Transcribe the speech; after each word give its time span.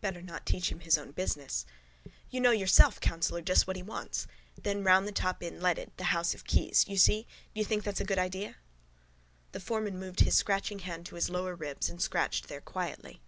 Better 0.00 0.20
not 0.20 0.44
teach 0.44 0.72
him 0.72 0.80
his 0.80 0.98
own 0.98 1.12
business. 1.12 1.64
—You 2.30 2.40
know 2.40 2.50
yourself, 2.50 2.98
councillor, 2.98 3.40
just 3.42 3.68
what 3.68 3.76
he 3.76 3.82
wants. 3.84 4.26
Then 4.60 4.82
round 4.82 5.06
the 5.06 5.12
top 5.12 5.40
in 5.40 5.62
leaded: 5.62 5.92
the 5.98 6.02
house 6.10 6.34
of 6.34 6.42
keys. 6.44 6.88
You 6.88 6.96
see? 6.96 7.28
Do 7.54 7.60
you 7.60 7.64
think 7.64 7.84
that's 7.84 8.00
a 8.00 8.04
good 8.04 8.18
idea? 8.18 8.56
The 9.52 9.60
foreman 9.60 9.96
moved 10.00 10.18
his 10.18 10.34
scratching 10.36 10.80
hand 10.80 11.06
to 11.06 11.14
his 11.14 11.30
lower 11.30 11.54
ribs 11.54 11.88
and 11.88 12.02
scratched 12.02 12.48
there 12.48 12.60
quietly. 12.60 13.22